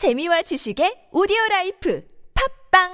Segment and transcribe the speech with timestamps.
[0.00, 2.02] 재미와 지식의 오디오 life
[2.72, 2.88] 팟빵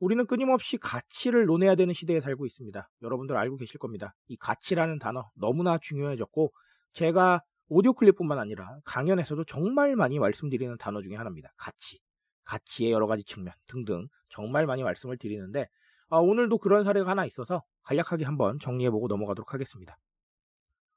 [0.00, 2.88] 우리는 끊임없이 가치를 논해야 되는 시대에 살고 있습니다.
[3.02, 4.14] 여러분들 알고 계실 겁니다.
[4.28, 6.54] 이 가치라는 단어 너무나 중요해졌고
[6.94, 7.42] 제가
[7.74, 11.54] 오디오 클립뿐만 아니라 강연에서도 정말 많이 말씀드리는 단어 중에 하나입니다.
[11.56, 11.98] 가치.
[12.44, 15.68] 가치의 여러 가지 측면 등등 정말 많이 말씀을 드리는데
[16.10, 19.96] 아, 오늘도 그런 사례가 하나 있어서 간략하게 한번 정리해보고 넘어가도록 하겠습니다.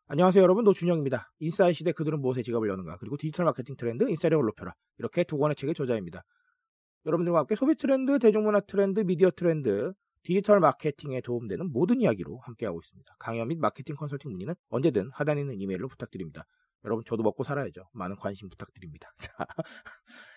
[0.07, 1.31] 안녕하세요 여러분 노준영입니다.
[1.39, 5.55] 인싸의 시대 그들은 무엇에 지갑을 여는가 그리고 디지털 마케팅 트렌드 인싸력을 높여라 이렇게 두 권의
[5.55, 6.25] 책의 저자입니다.
[7.05, 13.15] 여러분들과 함께 소비 트렌드, 대중문화 트렌드, 미디어 트렌드, 디지털 마케팅에 도움되는 모든 이야기로 함께하고 있습니다.
[13.17, 16.45] 강연 및 마케팅 컨설팅 문의는 언제든 하단에 있는 이메일로 부탁드립니다.
[16.85, 17.89] 여러분 저도 먹고 살아야죠.
[17.93, 19.09] 많은 관심 부탁드립니다.
[19.19, 19.33] 자,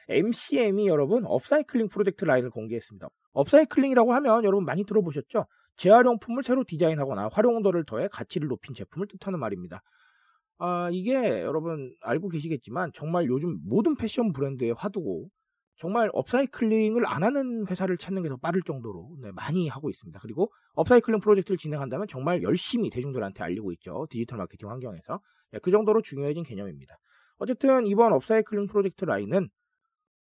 [0.09, 3.09] MCM이 여러분 업사이클링 프로젝트 라인을 공개했습니다.
[3.33, 5.47] upcycling이라고 하면 여러분 많이 들어보셨죠?
[5.77, 9.83] 재활용품을 새로 디자인하거나 활용도를 더해 가치를 높인 제품을 뜻하는 말입니다.
[10.59, 15.29] 아, 이게 여러분 알고 계시겠지만 정말 요즘 모든 패션 브랜드의 화두고
[15.79, 20.19] 정말 upcycling을 안 하는 회사를 찾는 게 더 빠를 정도로 네, 많이 하고 있습니다.
[20.21, 24.07] 그리고 업사이클링 프로젝트를 진행한다면 정말 열심히 대중들한테 알리고 있죠.
[24.11, 25.21] 디지털 마케팅 환경에서.
[25.53, 26.97] 네, 그 정도로 중요해진 개념입니다.
[27.39, 29.49] 어쨌든 이번 업사이클링 프로젝트 라인은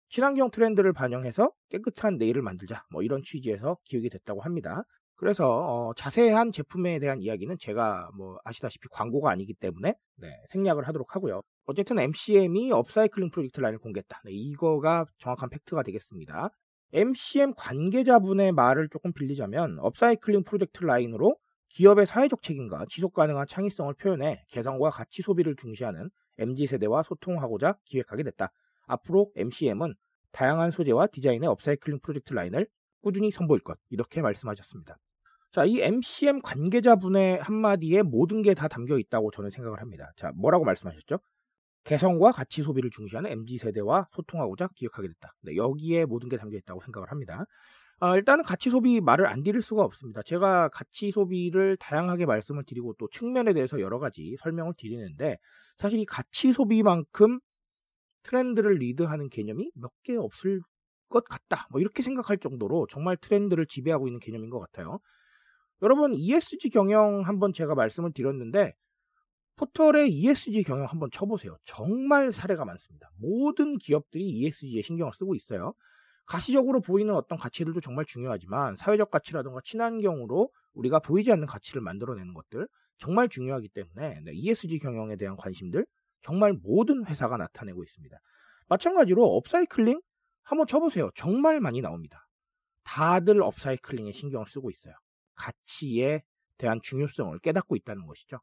[0.10, 4.84] 친환경 트렌드를 반영해서 깨끗한 내일을 만들자 뭐 이런 취지에서 기획이 됐다고 합니다.
[5.16, 11.16] 그래서 어, 자세한 제품에 대한 이야기는 제가 뭐 아시다시피 광고가 아니기 때문에 네, 생략을 하도록
[11.16, 11.42] 하고요.
[11.66, 14.22] 어쨌든 MCM이 upcycling 프로젝트 라인을 공개했다.
[14.26, 16.50] 네, 이거가 정확한 fact가 되겠습니다.
[16.94, 21.36] MCM 관계자분의 말을 조금 빌리자면 업사이클링 프로젝트 라인으로
[21.70, 28.52] 기업의 사회적 책임과 지속 가능한 창의성을 표현해 개성과 가치 소비를 중시하는 MZ세대와 소통하고자 기획하게 됐다.
[28.88, 29.96] 앞으로 MCM은
[30.32, 32.68] 다양한 소재와 디자인의 업사이클링 프로젝트 라인을
[33.02, 34.98] 꾸준히 선보일 것 이렇게 말씀하셨습니다.
[35.52, 40.12] 자, 이 MCM 관계자분의 한마디에 모든 게 다 담겨 있다고 저는 생각을 합니다.
[40.18, 41.20] 자, 뭐라고 말씀하셨죠?
[41.86, 45.34] 개성과 가치 소비를 중시하는 MZ세대와 소통하고자 기획하게 됐다.
[45.44, 47.46] 네, 여기에 모든 게 담겨 있다고 생각을 합니다.
[48.00, 50.22] 어, 일단은 가치 소비 말을 안 드릴 수가 없습니다.
[50.24, 55.38] 제가 가치 소비를 다양하게 말씀을 드리고 또 측면에 대해서 여러 가지 설명을 드리는데
[55.78, 57.40] 사실 이 가치 소비만큼
[58.24, 60.62] 트렌드를 리드하는 개념이 몇 개 없을
[61.10, 61.68] 것 같다.
[61.72, 65.00] 뭐 이렇게 생각할 정도로 정말 트렌드를 지배하고 있는 개념인 것 같아요.
[65.82, 68.74] 여러분 ESG 경영 한번 제가 말씀을 드렸는데
[69.56, 71.58] 포털에 ESG 경영 한번 쳐보세요.
[71.64, 73.10] 정말 사례가 많습니다.
[73.18, 75.74] 모든 기업들이 ESG에 신경을 쓰고 있어요.
[76.26, 82.68] 가시적으로 보이는 어떤 가치들도 정말 중요하지만 사회적 가치라든가 친환경으로 우리가 보이지 않는 가치를 만들어내는 것들
[82.98, 85.86] 정말 중요하기 때문에 네, ESG 경영에 대한 관심들
[86.22, 88.18] 정말 모든 회사가 나타내고 있습니다.
[88.68, 90.02] 마찬가지로 업사이클링
[90.44, 91.12] 한번 쳐보세요.
[91.16, 92.28] 정말 많이 나옵니다.
[92.84, 94.94] 다들 업사이클링에 신경을 쓰고 있어요.
[95.36, 96.24] 가치에
[96.58, 98.40] 대한 중요성을 깨닫고 있다는 것이죠.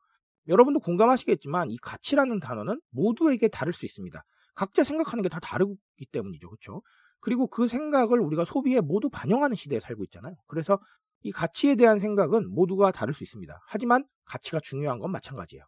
[0.49, 4.23] 여러분도 공감하시겠지만 이 가치라는 단어는 모두에게 다를 수 있습니다.
[4.55, 6.49] 각자 생각하는 게 다 다르기 때문이죠.
[6.49, 6.83] 그렇죠?
[7.21, 10.35] 그리고 그 생각을 우리가 소비에 모두 반영하는 시대에 살고 있잖아요.
[10.49, 10.79] 그래서
[11.23, 13.57] 이 가치에 대한 생각은 모두가 다를 수 있습니다.
[13.69, 15.65] 하지만 가치가 중요한 건 마찬가지예요.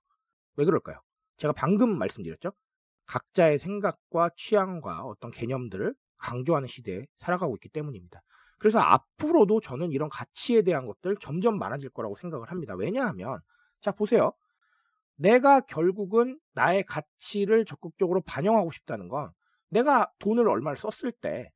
[0.57, 1.01] 왜 그럴까요?
[1.37, 2.53] 제가 방금 말씀드렸죠.
[3.07, 8.21] 각자의 생각과 취향과 어떤 개념들을 강조하는 시대에 살아가고 있기 때문입니다.
[8.59, 12.75] 그래서 앞으로도 저는 이런 가치에 대한 것들 점점 많아질 거라고 생각을 합니다.
[12.75, 13.39] 왜냐하면
[13.81, 14.33] 자 보세요.
[15.17, 19.31] 내가 결국은 나의 가치를 적극적으로 반영하고 싶다는 건
[19.71, 21.51] 내가 돈을 얼마를 썼을 때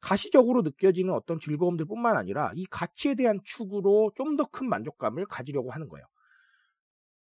[0.00, 5.70] 가시적으로 느껴지는 어떤 즐거움들 뿐만 아니라 이 가치에 대한 축으로 좀 더 큰 만족감을 가지려고
[5.70, 6.04] 하는 거예요.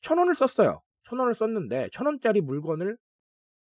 [0.01, 0.81] 천 원을 썼어요.
[1.05, 2.97] 천 원을 썼는데 천 원짜리 물건을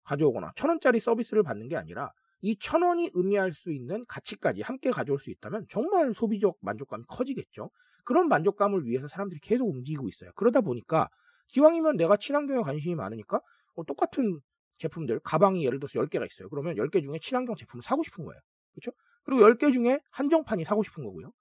[0.04, 2.12] 가져오거나 천 원짜리 서비스를 받는 게 아니라
[2.42, 7.70] 이 천 원이 의미할 수 있는 가치까지 함께 가져올 수 있다면 정말 소비적 만족감이 커지겠죠.
[8.06, 10.32] 그런 만족감을 위해서 사람들이 계속 움직이고 있어요.
[10.36, 11.10] 그러다 보니까
[11.50, 13.42] 기왕이면 내가 친환경에 관심이 많으니까
[13.76, 14.40] 어, 똑같은
[14.78, 16.50] 제품들, 가방이 예를 들어서 10개가 있어요.
[16.50, 18.40] 그러면 10개 중에 친환경 제품을 사고 싶은 거예요.
[18.74, 18.96] 그렇죠?
[19.24, 21.32] 그리고 10개 중에 한정판이 사고 싶은 거고요.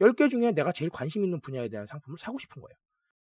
[0.00, 2.74] 10개 중에 내가 제일 관심 있는 분야에 대한 상품을 사고 싶은 거예요.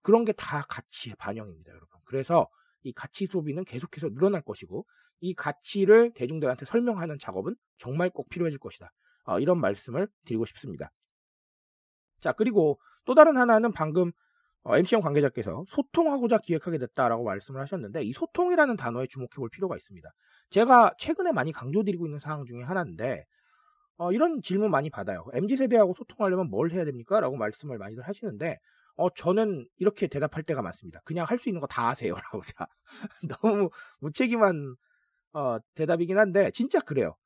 [0.03, 1.89] 그런 게 다 가치의 반영입니다, 여러분.
[2.05, 2.49] 그래서
[2.83, 4.87] 이 가치 소비는 계속해서 늘어날 것이고
[5.21, 8.91] 이 가치를 대중들한테 설명하는 작업은 정말 꼭 필요해질 것이다.
[9.25, 10.91] 어, 이런 말씀을 드리고 싶습니다.
[12.19, 14.13] 자, 그리고 또 다른 하나는 방금
[14.65, 20.09] 어, MC형 관계자께서 소통하고자 기획하게 됐다라고 말씀을 하셨는데 이 소통이라는 단어에 주목해 볼 필요가 있습니다.
[20.51, 23.25] 제가 최근에 많이 강조드리고 있는 사항 중에 하나인데
[23.99, 25.25] 어, 이런 질문 많이 받아요.
[25.33, 27.21] MZ세대하고 소통하려면 뭘 해야 됩니까?
[27.21, 28.59] 라고 말씀을 많이들 하시는데
[28.97, 31.01] 어, 저는 이렇게 대답할 때가 많습니다.
[31.05, 32.15] 그냥 할 수 있는 거 다 하세요.
[32.33, 32.67] 라고 제가
[33.43, 33.71] 너무
[34.01, 34.77] 무책임한
[35.35, 37.17] 어, 대답이긴 한데 진짜 그래요.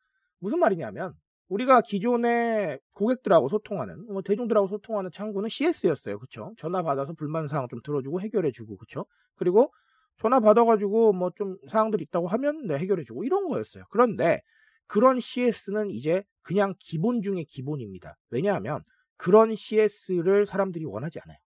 [0.41, 1.15] 무슨 말이냐면
[1.53, 6.19] 우리가 기존에 고객들하고 소통하는 뭐 대중들하고 소통하는 창구는 CS였어요.
[6.19, 6.53] 그쵸?
[6.57, 9.07] 전화 받아서 불만 사항 좀 들어주고 해결해 주고 그쵸?
[9.37, 9.73] 그리고
[10.19, 13.85] 전화 받아 가지고 뭐 좀 사항들이 있다고 하면 네, 해결해 주고 이런 거였어요.
[13.91, 14.41] 그런데
[14.87, 18.17] 그런 CS는 이제 그냥 기본 중의 기본입니다.
[18.31, 18.83] 왜냐하면
[19.17, 21.39] 그런 CS를 사람들이 원하지 않아요.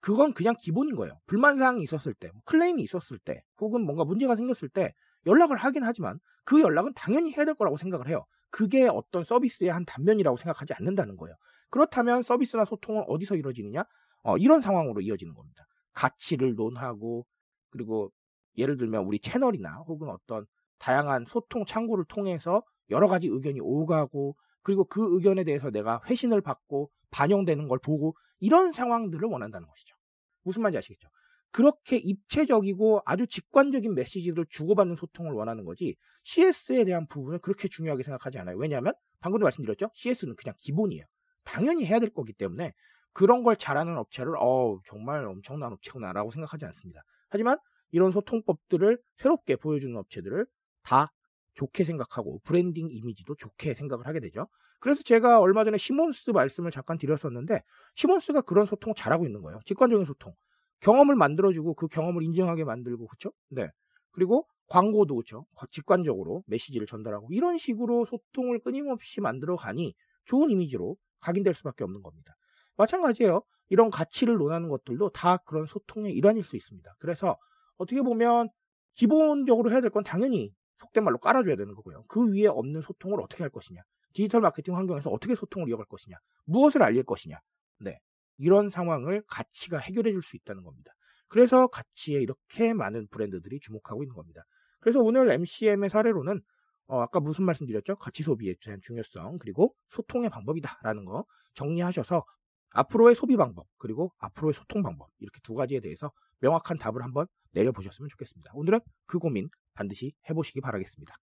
[0.00, 1.18] 그건 그냥 기본인 거예요.
[1.26, 4.92] 불만 사항이 있었을 때, 뭐 클레임이 있었을 때, 혹은 뭔가 문제가 생겼을 때
[5.26, 8.24] 연락을 하긴 하지만 그 연락은 당연히 해야 될 거라고 생각을 해요.
[8.52, 11.34] 그게 어떤 서비스의 한 단면이라고 생각하지 않는다는 거예요.
[11.70, 13.82] 그렇다면 서비스나 소통은 어디서 이루어지느냐?
[14.22, 15.66] 어, 이런 상황으로 이어지는 겁니다.
[15.94, 17.26] 가치를 논하고,
[17.70, 18.12] 그리고
[18.58, 20.46] 예를 들면 우리 채널이나 혹은 어떤
[20.78, 26.90] 다양한 소통 창구를 통해서 여러 가지 의견이 오가고, 그리고 그 의견에 대해서 내가 회신을 받고
[27.10, 29.96] 반영되는 걸 보고 이런 상황들을 원한다는 것이죠.
[30.42, 31.08] 무슨 말인지 아시겠죠?
[31.52, 38.38] 그렇게 입체적이고 아주 직관적인 메시지를 주고받는 소통을 원하는 거지 CS에 대한 부분을 그렇게 중요하게 생각하지
[38.38, 38.56] 않아요.
[38.56, 39.90] 왜냐하면 방금도 말씀드렸죠.
[39.94, 41.04] CS는 그냥 기본이에요.
[41.44, 42.72] 당연히 해야 될 거기 때문에
[43.12, 47.02] 그런 걸 잘하는 업체를 어 정말 엄청난 업체구나라고 생각하지 않습니다.
[47.28, 47.58] 하지만
[47.90, 50.46] 이런 소통법들을 새롭게 보여주는 업체들을
[50.82, 51.12] 다
[51.54, 54.48] 좋게 생각하고 브랜딩 이미지도 좋게 생각을 하게 되죠.
[54.80, 57.62] 그래서 제가 얼마 전에 시몬스 말씀을 잠깐 드렸었는데
[57.94, 59.60] 시몬스가 그런 소통을 잘하고 있는 거예요.
[59.66, 60.34] 직관적인 소통.
[60.82, 63.32] 경험을 만들어주고 그 경험을 인정하게 만들고 그렇죠?
[63.50, 63.68] 네.
[64.12, 65.46] 그리고 광고도 그렇죠.
[65.70, 69.94] 직관적으로 메시지를 전달하고 이런 식으로 소통을 끊임없이 만들어 가니
[70.24, 72.34] 좋은 이미지로 각인될 수밖에 없는 겁니다.
[72.76, 73.42] 마찬가지예요.
[73.68, 76.94] 이런 가치를 논하는 것들도 다 그런 소통의 일환일 수 있습니다.
[76.98, 77.36] 그래서
[77.76, 78.48] 어떻게 보면
[78.94, 82.04] 기본적으로 해야 될 건 당연히 속된 말로 깔아줘야 되는 거고요.
[82.08, 83.80] 그 위에 없는 소통을 어떻게 할 것이냐.
[84.14, 86.16] 디지털 마케팅 환경에서 어떻게 소통을 이어갈 것이냐.
[86.44, 87.38] 무엇을 알릴 것이냐.
[87.80, 87.98] 네.
[88.42, 90.92] 이런 상황을 가치가 해결해 줄 수 있다는 겁니다.
[91.28, 94.42] 그래서 가치에 이렇게 많은 브랜드들이 주목하고 있는 겁니다.
[94.80, 96.40] 그래서 오늘 MCM의 사례로는
[96.88, 97.96] 어, 아까 무슨 말씀 드렸죠?
[97.96, 101.24] 가치 소비에 대한 중요성 그리고 소통의 방법이다라는 거
[101.54, 102.24] 정리하셔서
[102.70, 106.10] 앞으로의 소비 방법 그리고 앞으로의 소통 방법 이렇게 두 가지에 대해서
[106.40, 108.50] 명확한 답을 한번 내려보셨으면 좋겠습니다.
[108.54, 111.14] 오늘은 그 고민 반드시 해보시기 바라겠습니다.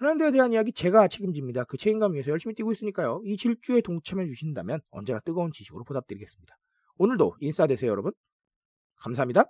[0.00, 1.64] 트렌드에 대한 이야기 제가 책임집니다.
[1.64, 3.20] 그 책임감 위해서 열심히 뛰고 있으니까요.
[3.26, 6.56] 이 질주에 동참해 주신다면 언제나 뜨거운 지식으로 보답드리겠습니다.
[6.96, 8.12] 오늘도 인싸 되세요, 여러분.
[8.96, 9.44] 감사합니다.